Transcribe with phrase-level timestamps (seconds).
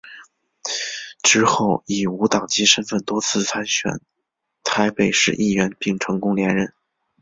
[1.21, 4.01] 之后以无党籍身分多次参选
[4.63, 6.73] 台北市议员并成功连任。